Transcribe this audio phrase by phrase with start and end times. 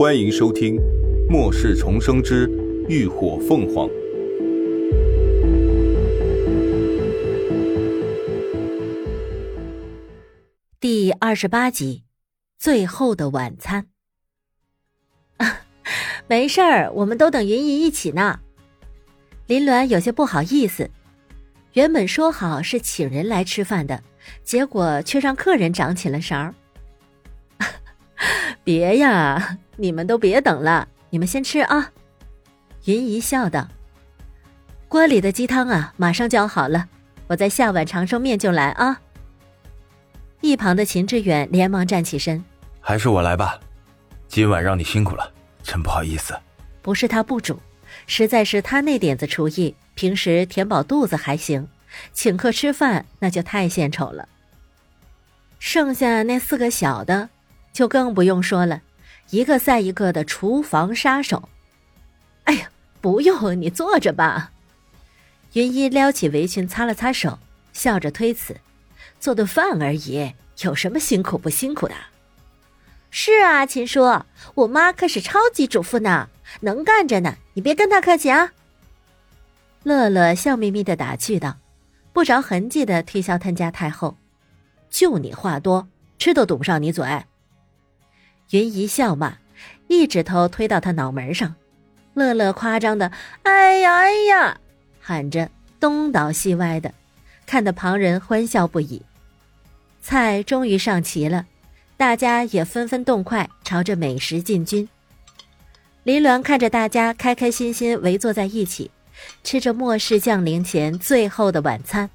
[0.00, 0.76] 欢迎收听
[1.28, 2.48] 《末世重生之
[2.88, 3.86] 浴火凤凰》
[10.80, 12.04] 第二十八集
[12.58, 13.88] 《最后的晚餐》。
[16.26, 18.40] 没事儿，我们都等云姨一起呢。
[19.48, 20.88] 林鸾有些不好意思，
[21.74, 24.02] 原本说好是请人来吃饭的，
[24.42, 26.54] 结果却让客人掌起了勺。
[28.62, 31.90] 别呀，你们都别等了，你们先吃啊。
[32.84, 33.68] 云姨笑道
[34.88, 36.88] ：“锅里的鸡汤啊，马上就要好了，
[37.26, 39.00] 我再下碗长寿面就来啊。”
[40.40, 42.42] 一旁的秦志远连忙站起身
[42.80, 43.60] ：“还是我来吧，
[44.28, 46.34] 今晚让你辛苦了，真不好意思。”
[46.82, 47.60] 不是他不煮，
[48.06, 51.68] 实在是他那点子厨艺，平时填饱肚子还行，
[52.12, 54.28] 请客吃饭那就太献丑了。
[55.58, 57.28] 剩下那四个小的。
[57.72, 58.82] 就更不用说了，
[59.30, 61.48] 一个赛一个的厨房杀手。
[62.44, 64.52] 哎呀，不用，你坐着吧。
[65.52, 67.38] 云一撩起围裙擦了擦手，
[67.72, 68.56] 笑着推辞
[69.18, 71.94] ：“做顿饭而已，有什么辛苦不辛苦的？”
[73.10, 74.22] 是啊，秦叔，
[74.54, 76.28] 我妈可是超级主妇呢，
[76.60, 78.52] 能干着呢，你别跟她客气啊。
[79.82, 81.56] 乐乐笑眯眯的打趣道，
[82.12, 84.16] 不着痕迹的推销他家太后
[84.90, 87.04] ：“就你话多，吃都堵不上你嘴。”
[88.50, 89.38] 云姨笑骂，
[89.86, 91.54] 一指头推到他脑门上，
[92.14, 93.12] 乐乐夸张的
[93.44, 94.58] “哎呀哎呀”，
[95.00, 95.48] 喊着
[95.78, 96.92] 东倒西歪的，
[97.46, 99.02] 看得旁人欢笑不已。
[100.02, 101.46] 菜终于上齐了，
[101.96, 104.88] 大家也纷纷动筷朝着美食进军。
[106.02, 108.90] 林鸾看着大家开开心心围坐在一起，
[109.44, 112.10] 吃着末世降临前最后的晚餐，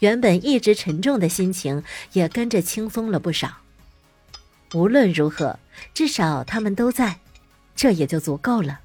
[0.00, 1.84] 原本一直沉重的心情
[2.14, 3.58] 也跟着轻松了不少。
[4.74, 5.58] 无论如何，
[5.94, 7.16] 至少他们都在，
[7.74, 8.80] 这也就足够了。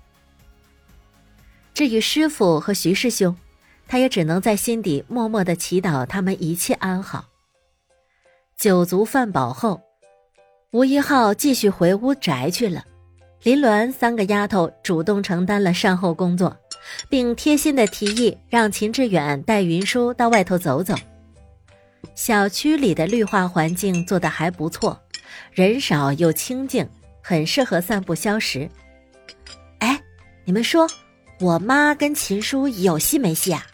[1.73, 3.35] 至于师傅和徐师兄，
[3.87, 7.25] 他也只能在心底默默的祈祷他们一切安好。
[8.55, 9.81] 酒足饭饱后，
[10.71, 12.85] 吴一浩继续回屋宅去了。
[13.41, 16.55] 林鸾三个丫头主动承担了善后工作，
[17.09, 20.95] 并贴心的提议让秦志远带云舒到外头走走。
[22.15, 24.97] 小区里的绿化环境做得还不错。
[25.51, 26.87] 人少又清静，
[27.21, 28.69] 很适合散步消食。
[29.79, 30.01] 哎，
[30.45, 30.87] 你们说，
[31.39, 33.65] 我妈跟秦叔有戏没戏啊？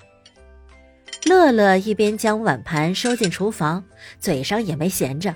[1.25, 3.83] 乐乐一边将碗盘收进厨房，
[4.19, 5.35] 嘴上也没闲着。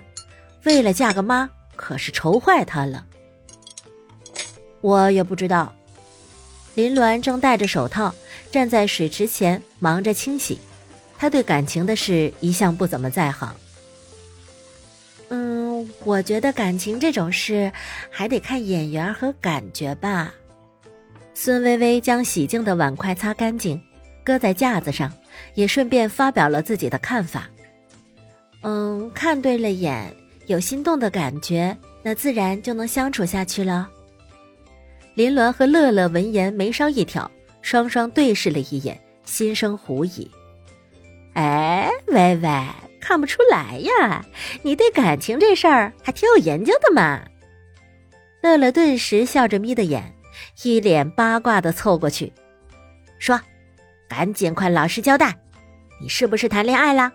[0.63, 3.05] 为了嫁个妈，可是愁坏他了。
[4.81, 5.73] 我也不知道。
[6.75, 8.15] 林鸾正戴着手套
[8.51, 10.59] 站在水池前忙着清洗，
[11.17, 13.55] 他对感情的事一向不怎么在行。
[15.29, 15.62] 嗯
[16.03, 17.71] 我觉得感情这种事，
[18.09, 20.33] 还得看眼缘和感觉吧。
[21.33, 23.81] 孙微微将洗净的碗筷擦干净，
[24.23, 25.11] 搁在架子上，
[25.55, 27.49] 也顺便发表了自己的看法。
[28.61, 33.89] 嗯，看对了眼，有心动的感觉，那自然就能相处下去了。
[35.15, 37.29] 林鸾和乐乐闻言眉梢一挑，
[37.61, 40.29] 双双对视了一眼，心生狐疑。
[41.33, 42.49] 哎，微微。
[43.03, 44.25] 看不出来呀，
[44.61, 47.21] 你对感情这事儿还挺有研究的嘛。
[48.41, 50.15] 乐乐顿时笑着眯的眼，
[50.63, 52.31] 一脸八卦的凑过去，
[53.19, 53.41] 说
[54.07, 55.35] ：“赶紧快老实交代，
[56.01, 57.11] 你是不是谈恋爱了？”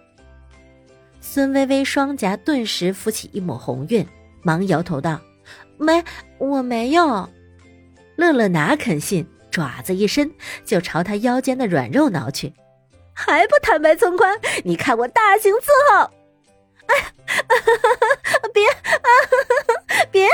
[1.22, 4.06] 孙微微双颊顿时浮起一抹红晕，
[4.43, 5.19] 忙摇头道
[5.78, 6.04] ：“没，
[6.37, 7.27] 我没有。”
[8.15, 10.31] 乐乐哪肯信，爪子一伸
[10.66, 12.53] 就朝他腰间的软肉挠去。
[13.19, 14.39] 还不坦白从宽？
[14.65, 16.11] 你看我大刑伺候！
[16.87, 16.95] 哎，
[18.55, 19.09] 别啊，
[20.12, 20.29] 别！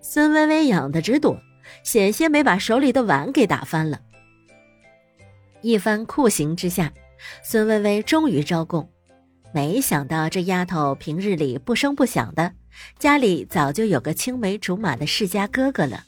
[0.00, 1.38] 孙微微痒的直躲，
[1.84, 4.00] 险些没把手里的碗给打翻了。
[5.60, 6.92] 一番酷刑之下，
[7.44, 8.90] 孙微微终于招供。
[9.52, 12.54] 没想到这丫头平日里不声不响的，
[12.98, 16.04] 家里早就有个青梅竹马的世家哥哥了。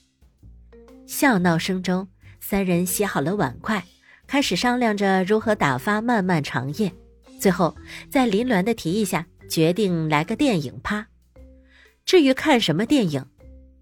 [1.06, 2.08] 笑闹声中，
[2.40, 3.84] 三人洗好了碗筷。
[4.30, 6.92] 开始商量着如何打发漫漫长夜，
[7.40, 7.76] 最后
[8.08, 11.04] 在林鸾的提议下，决定来个电影趴。
[12.04, 13.26] 至于看什么电影，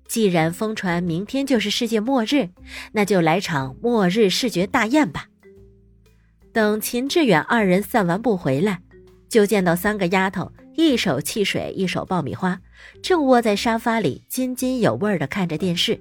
[0.09, 2.49] 既然疯传明天就是世界末日，
[2.93, 5.27] 那就来场末日视觉大宴吧。
[6.51, 8.81] 等秦志远二人散完步回来，
[9.29, 12.59] 就见到三个丫头一手汽水，一手爆米花，
[13.03, 16.01] 正窝在沙发里津津有味地看着电视。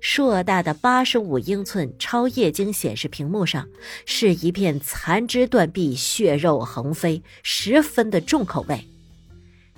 [0.00, 3.68] 硕大的八十五英寸超液晶显示屏幕上，
[4.06, 8.84] 是一片残肢断臂、血肉横飞，十分的重口味。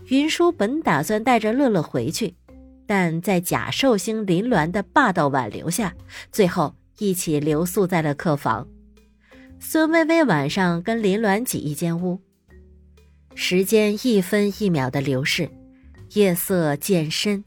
[0.09, 2.35] 云舒本打算带着乐乐回去，
[2.87, 5.95] 但在假寿星林鸾的霸道挽留下，
[6.33, 8.67] 最后一起留宿在了客房。
[9.59, 12.21] 孙薇薇晚上跟林鸾挤一间屋。
[13.35, 15.49] 时间一分一秒的流逝，
[16.15, 17.45] 夜色渐深，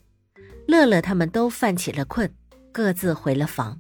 [0.66, 2.34] 乐乐他们都犯起了困，
[2.74, 3.80] 各自回了房。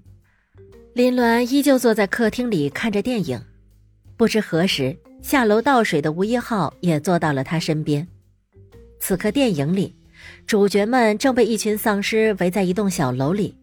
[0.93, 3.41] 林鸾依旧坐在客厅里看着电影，
[4.15, 8.07] 不知何时下楼倒水的吴一浩也坐到了他身边。
[8.99, 9.95] 此刻电影里，
[10.45, 13.57] 主角们正被一群丧尸围在一栋小楼里，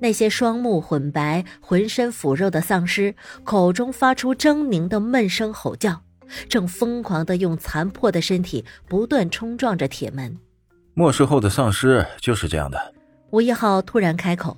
[0.00, 3.14] 那些双目混白、浑身腐肉的丧尸
[3.44, 6.02] 口中发出狰狞的闷声吼叫。
[6.48, 10.36] 正疯狂的用残破的身体不断冲撞着铁门。
[10.92, 12.94] 末世后的丧尸就是这样的。
[13.36, 14.56] 吴一浩突然开口。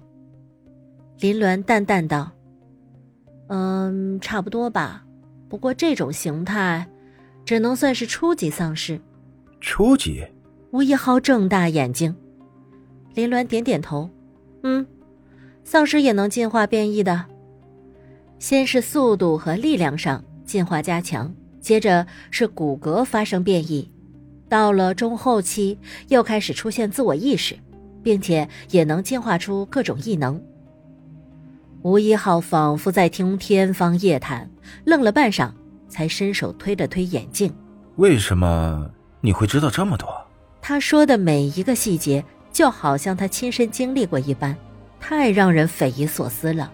[1.19, 2.31] 林鸾淡淡道
[3.51, 5.05] ：“嗯，差不多吧。
[5.49, 6.87] 不过这种形态，
[7.45, 9.01] 只能算是初级丧尸。”
[9.61, 10.25] 初级？
[10.71, 12.15] 吴一浩睁大眼睛。
[13.15, 14.09] 林鸾点点头
[14.63, 14.87] ：“嗯，
[15.65, 17.25] 丧尸也能进化变异的。
[18.39, 23.91] 先是速度和力量上进化加强。”接着是骨骼发生变异，
[24.49, 25.77] 到了中后期
[26.07, 27.59] 又开始出现自我意识，
[28.03, 30.41] 并且也能进化出各种异能。
[31.83, 34.51] 吴一浩仿佛在听天方夜谭，
[34.85, 35.51] 愣了半晌，
[35.89, 37.55] 才伸手推了推眼镜。
[37.97, 38.91] 为什么
[39.21, 40.09] 你会知道这么多？
[40.61, 44.57] 他说的每一个细节，就好像他亲身经历过一般，
[45.01, 46.71] 太让人匪夷所思了。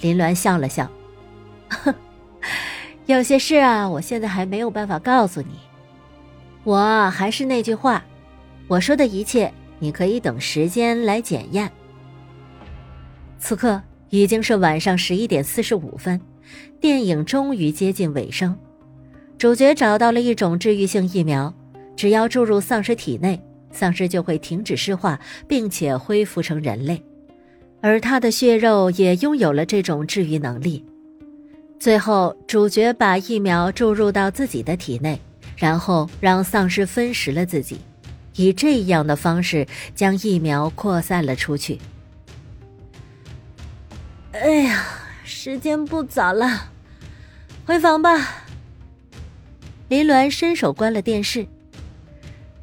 [0.00, 0.88] 林鸾笑了笑，
[1.68, 1.94] 呵。
[3.06, 5.60] 有些事啊，我现在还没有办法告诉你。
[6.64, 8.04] 我还是那句话，
[8.66, 11.70] 我说的一切，你可以等时间来检验。
[13.38, 13.80] 此刻
[14.10, 16.20] 已经是晚上十一点四十五分，
[16.80, 18.56] 电影终于接近尾声。
[19.38, 21.52] 主角找到了一种治愈性疫苗，
[21.94, 23.38] 只要注入丧尸体内，
[23.70, 27.02] 丧尸就会停止尸化，并且恢复成人类，
[27.82, 30.82] 而他的血肉也拥有了这种治愈能力。
[31.78, 35.20] 最后，主角把疫苗注入到自己的体内，
[35.58, 37.76] 然后让丧尸分食了自己，
[38.36, 41.78] 以这样的方式将疫苗扩散了出去。
[44.32, 44.84] 哎呀，
[45.24, 46.70] 时间不早了，
[47.64, 48.44] 回房吧。
[49.88, 51.46] 林鸾伸手关了电视。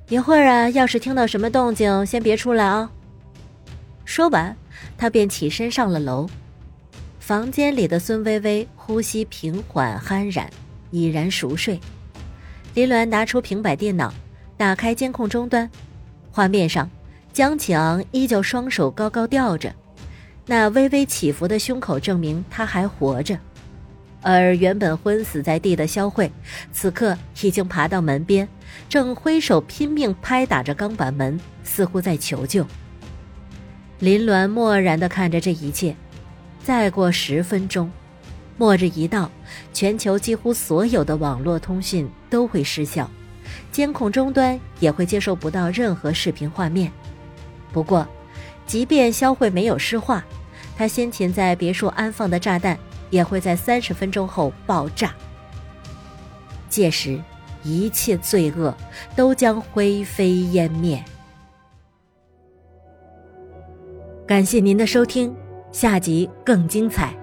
[0.09, 2.91] 一会儿啊，要是听到什么动静，先别出来啊。
[4.05, 4.55] 说完，
[4.97, 6.29] 他便起身上了楼。
[7.19, 10.47] 房间里的孙薇薇呼吸平缓酣然，
[10.91, 11.79] 已然熟睡。
[12.75, 14.13] 林鸾拿出平板电脑，
[14.57, 15.69] 打开监控终端，
[16.31, 16.89] 画面上，
[17.31, 19.73] 江启昂依旧双手高高吊着，
[20.45, 23.37] 那微微起伏的胸口证明他还活着。
[24.21, 26.31] 而原本昏死在地的肖慧，
[26.71, 28.47] 此刻已经爬到门边，
[28.87, 32.65] 正挥手拼命拍打着钢板门，似乎在求救。
[33.99, 35.95] 林鸾漠然地看着这一切。
[36.63, 37.91] 再过十分钟，
[38.57, 39.29] 末日一到，
[39.73, 43.11] 全球几乎所有的网络通讯都会失效，
[43.71, 46.91] 监控终端也会接收不到任何视频画面。
[47.71, 48.07] 不过，
[48.65, 50.23] 即便肖慧没有失化，
[50.77, 52.77] 他先前在别墅安放的炸弹
[53.09, 55.13] 也会在三十分钟后爆炸。
[56.69, 57.19] 届时，
[57.63, 58.75] 一切罪恶
[59.15, 61.03] 都将灰飞烟灭。
[64.25, 65.35] 感谢您的收听。
[65.71, 67.22] 下集更精彩。